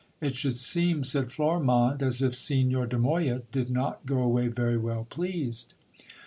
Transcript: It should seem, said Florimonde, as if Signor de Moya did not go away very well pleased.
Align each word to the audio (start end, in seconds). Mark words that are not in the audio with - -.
It 0.19 0.33
should 0.33 0.55
seem, 0.57 1.03
said 1.03 1.29
Florimonde, 1.31 2.01
as 2.01 2.23
if 2.23 2.33
Signor 2.33 2.87
de 2.87 2.97
Moya 2.97 3.43
did 3.51 3.69
not 3.69 4.03
go 4.07 4.23
away 4.23 4.47
very 4.47 4.75
well 4.79 5.03
pleased. 5.07 5.75